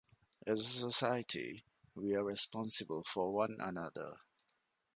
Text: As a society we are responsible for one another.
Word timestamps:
As 0.47 0.59
a 0.61 0.65
society 0.65 1.63
we 1.93 2.15
are 2.15 2.23
responsible 2.23 3.03
for 3.03 3.31
one 3.31 3.57
another. 3.59 4.15